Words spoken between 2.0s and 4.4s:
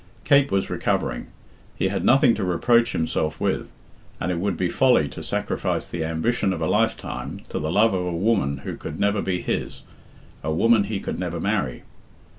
nothing to reproach himself with, and it